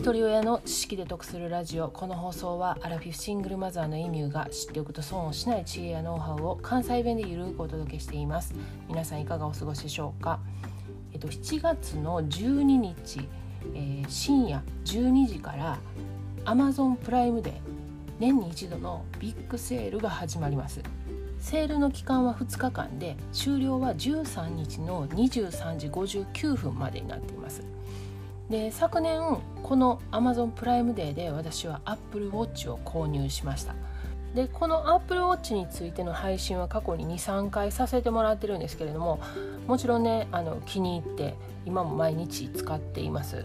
[0.00, 1.90] 一人親の知識で得するラジオ。
[1.90, 8.54] この放送はアラフィフシングルマザーのエミューが知っておくと損をしない知恵やノウハウを関西弁でゆるくお届けしています。
[8.88, 10.40] 皆さんいかがお過ごしでしょうか？
[11.12, 13.28] えっと7月の12日、
[13.74, 15.78] えー、深夜12時から
[16.46, 17.60] Amazon プライムで
[18.18, 20.80] 年に一度のビッグセールが始まります。
[21.40, 27.62] セールの期間は2日間で終了は13日の23時59分までになっています。
[28.50, 29.20] で昨年
[29.62, 33.76] この Amazon プライムデーで私は Apple Watch を購入しました。
[34.34, 39.20] でこの Apple Watch についての配信は過去に23回させてもらってるんですけれども
[39.66, 43.44] もちろんねあの気に入って今も毎日使っています。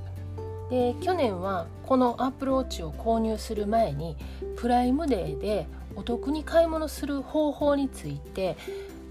[0.72, 4.18] で去年はこの Apple Watch を購入する前に
[4.55, 8.58] プライムデーでお得に買い物する方法について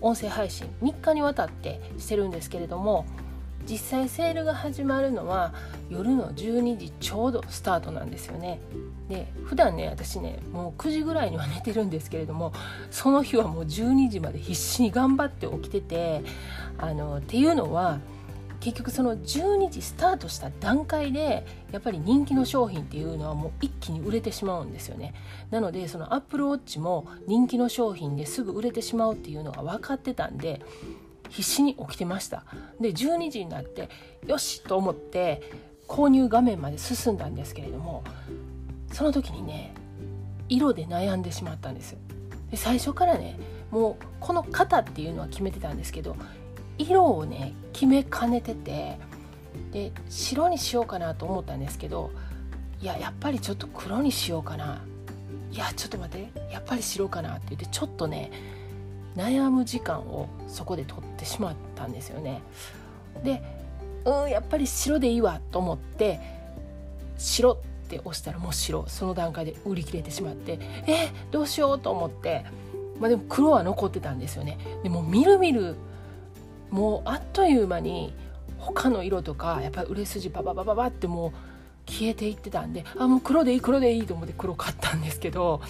[0.01, 3.07] 音声配信3日にわたってしてるんですけれども
[3.68, 5.52] 実際セールが始まるのは
[5.88, 8.60] 夜の12時ちょうどスタートなんですよね。
[9.09, 12.52] で普段ね私ねもう9時ぐらいには寝てるんですけれども
[12.90, 16.23] その日はもう12時まで必死に頑張って起きてて
[16.79, 18.01] あのっていうのは
[18.65, 25.12] 結局その12時スタートした段階でやっぱり人気の商品っていうのはもう一気に売れてしまうんですよね。
[25.51, 30.62] なのでそのアップルウォッチも人気の商品ですぐ売れてしまうっていうのが分かってたんで
[31.29, 32.45] 必死に起きてました。
[32.80, 33.89] で12時になって
[34.27, 35.43] よしと思って
[35.89, 38.05] 購入画面まで進んだんですけれども
[38.93, 39.75] その時にね
[40.49, 41.97] 色で悩んでしまったんです
[42.51, 43.39] で最初からね
[43.71, 46.17] もうこの型っていうのは決めてたんですけど
[46.79, 48.99] 色をね決めかねてて
[49.73, 52.11] で白にしようかなと思ったんですけど
[52.80, 54.83] いややっぱりちょっと黒にしようかな。
[55.51, 58.33] いやちょっと待ってやっぱり白かなって言ってちょっとね
[59.16, 62.43] 悩む時間をそこで取ってしまったんですよね。
[63.23, 63.43] で
[64.04, 66.21] うんやっぱり白でいいわと思って
[67.16, 67.56] 白っ
[67.88, 72.44] て押したらもう白その段階で売り切れてしまってえどうしようと思って
[73.00, 74.59] まあでも黒は残ってたんですよね。
[74.83, 75.77] でもみるみる
[76.71, 78.12] もうあっという間に
[78.59, 81.33] 他の色とかやっぱり売れ筋バババババってもう
[81.94, 85.62] 消えていってたんであもう黒でいい黒でいいと思って黒買ったんですけど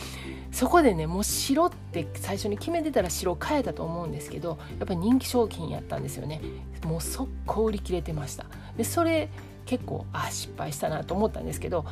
[0.52, 6.40] そこでねもう白って最初に決めてたら白変えたと思うんですけどやっぱり人気商品やったんですよね。
[6.84, 8.46] もう速攻売り切れてました。
[8.76, 9.28] でそれ
[9.66, 11.84] 結構あ失敗したなと思ったんですけど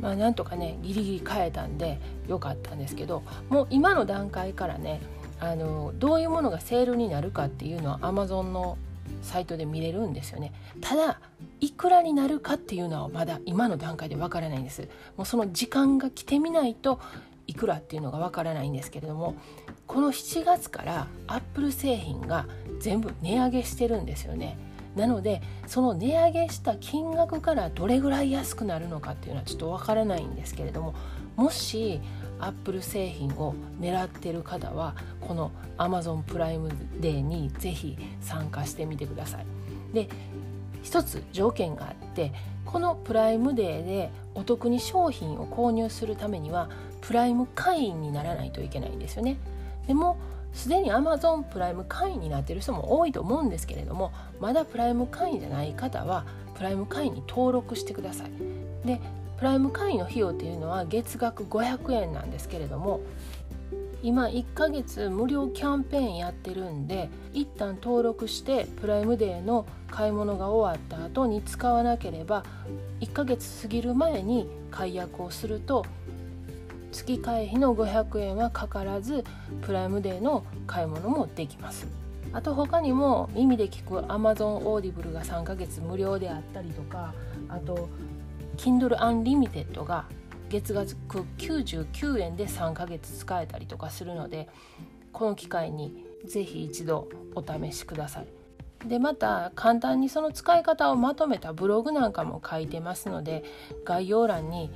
[0.00, 5.00] まあなんとかねギリギリ変えたんでよかったんですけどもう今の段階からね
[5.40, 8.76] あのどういうものがセールになるかっていうのは Amazon の
[9.22, 10.52] サイトで見れるんですよね。
[10.80, 11.20] ただ
[11.60, 17.00] いくらになるかっていうのはまだ今の段階でわからないんですもうその時間が来てみないと
[17.46, 19.34] いくらっていうのがわからないんですけれども
[19.86, 22.46] この7月からアップル製品が
[22.80, 24.58] 全部値上げしてるんですよね
[24.96, 30.94] なのでその値上げした金額からどれぐらい安くなるのかっていうのはちょっとわからないんですけれども
[31.36, 32.00] もし
[32.40, 36.70] アップル製品を狙ってる方はこの Amazon プライム
[37.00, 39.46] デーにぜひ参加してみてください。
[39.92, 40.08] で
[40.82, 42.32] 一つ条件があって
[42.64, 46.68] このプライムデーでお得に商品を購入するためには
[47.00, 49.38] プライム会員にならないといけないんですよね。
[49.86, 50.18] でも
[50.52, 58.30] すでに Amazon プライム会員になってる人も多いと思うんですけれどもまだプライム会員じゃない方はプライム会員に登録してください。
[58.86, 59.00] で
[59.38, 63.00] プライム会員の費用っていうのは月額500円なんですけれども
[64.02, 72.44] 今1ヶ月無料キャンペーンやってるんで一旦登録してプライムデーの買い物が終わった後に使わなければ
[73.00, 75.84] 1ヶ月過ぎる前に解約をすると
[76.92, 79.24] 月会費の500円はかからず
[79.62, 81.86] プライムデーの買い物もできます。
[82.32, 87.14] あと他にも耳で聞く Amazon Audible が3ヶ月無料であったりとか
[87.48, 87.88] あと
[88.58, 90.04] Kindle Unlimited が
[90.48, 90.94] 月額
[91.38, 94.48] 99円で3ヶ月使えたりとかするので
[95.12, 98.26] この機会にぜひ一度お試しください。
[98.86, 103.42] でまた簡単にその使い方をまとめたブログなんかも書いてますので
[103.84, 104.70] 概要欄に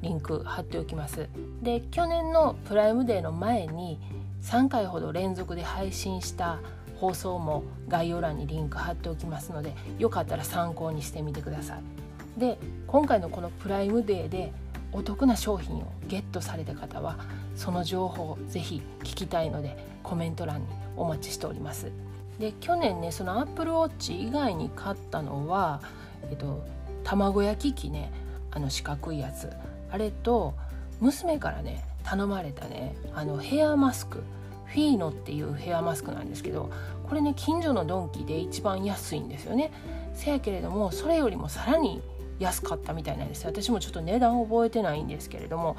[0.00, 1.28] リンク貼っておきます。
[1.62, 4.00] で去年のプライムデーの前に
[4.42, 6.58] 3回ほど連続で配信した
[6.96, 12.40] 放送も概要欄にリンク貼っておきますのでよかったら参考にしてみてください。
[12.40, 14.52] で今回のこのプライムデーで
[14.94, 17.18] お得な商品をゲットされた方は
[17.56, 21.90] その情報をぜひ聞きたいのでコメント欄にお待ちしております。
[22.38, 25.82] で去年ねそのアップルウォッチ以外に買ったのは
[26.30, 26.64] えっと
[27.02, 28.12] 卵焼き器ね
[28.50, 29.50] あの四角いやつ。
[29.90, 30.54] あれと
[31.00, 34.22] 娘からね頼まれたねあのヘアマスク。
[34.66, 36.68] フィーノっていうヘアマスクなんですけど
[37.08, 39.70] これね近所のドンキで一番安いんですよね。
[40.14, 42.02] せやけれどもそれよりもさらに
[42.38, 45.76] 安かったみたいなんです私もちょっと値段覚えてないんですけれども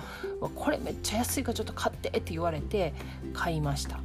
[0.56, 2.94] これめっちゃ安いからちょっと買ってって言われて
[3.34, 4.00] 買いました。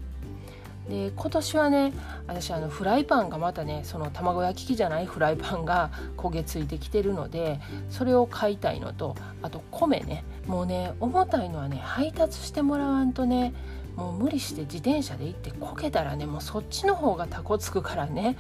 [0.88, 1.92] で今年はね
[2.26, 7.60] 私あのフライパンがまたねその卵焼き器じゃないフライパンが焦げついてきてるので
[7.90, 13.54] それを買いたいのとあと米ねもうね重たいのはね配達してもらわんとね
[13.94, 18.36] もう無理して自転車で行ってこけたらねもうそっちの方がタコつくからね。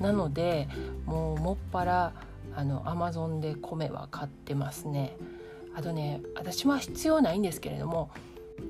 [0.00, 0.68] なので
[1.06, 2.12] もうもっぱら
[2.56, 5.16] あのアマゾンで米は買ってますね。
[5.74, 8.10] あとね私は必要ないんですけれども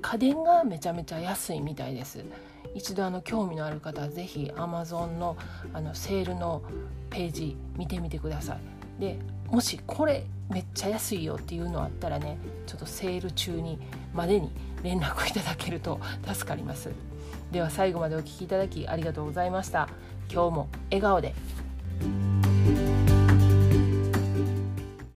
[0.01, 2.25] 家電がめちゃめちゃ安いみたいです。
[2.75, 5.37] 一度あの興味のある方は是非 Amazon の
[5.73, 6.63] あのセールの
[7.11, 9.01] ページ見てみてください。
[9.01, 13.79] でもしこれめっちゃ安いよっていうのあったらねちょっとセール中に
[14.13, 14.51] までに
[14.83, 16.91] 連絡いただけると助かります。
[17.53, 19.89] では最後までお聴きいただきありがとうございました。
[20.33, 21.35] 今日も笑顔で。